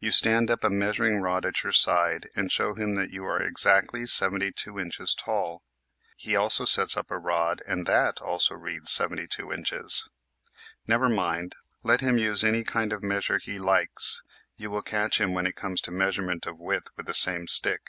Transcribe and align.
You 0.00 0.10
stand 0.10 0.50
up 0.50 0.64
a 0.64 0.70
measuring 0.70 1.20
rod 1.20 1.46
at 1.46 1.62
your 1.62 1.70
side 1.70 2.28
and 2.34 2.50
show 2.50 2.74
him 2.74 2.96
that 2.96 3.10
you 3.12 3.24
are 3.26 3.40
exactly 3.40 4.08
72 4.08 4.76
inches 4.76 5.14
tall. 5.14 5.62
He 6.16 6.34
also 6.34 6.64
sets 6.64 6.96
up 6.96 7.12
a 7.12 7.16
rod 7.16 7.62
and 7.64 7.86
that 7.86 8.20
also 8.20 8.56
reads 8.56 8.90
'J2 8.90 9.54
inches. 9.54 10.08
Never 10.88 11.08
mind, 11.08 11.54
let 11.84 12.00
him 12.00 12.18
use 12.18 12.42
any 12.42 12.64
kind 12.64 12.92
of 12.92 13.04
measure 13.04 13.38
he 13.38 13.60
likes, 13.60 14.20
you 14.56 14.68
will 14.68 14.82
catch 14.82 15.20
him 15.20 15.32
when 15.32 15.46
it 15.46 15.54
comes 15.54 15.80
to 15.82 15.92
measurement 15.92 16.44
of 16.44 16.58
width 16.58 16.88
with 16.96 17.06
the 17.06 17.14
same 17.14 17.46
stick. 17.46 17.82